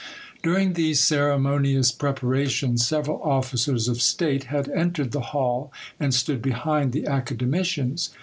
[0.41, 6.91] During these ceremonious preparations several officers of state had entered the hall, and stood behind
[6.91, 8.09] the academicians.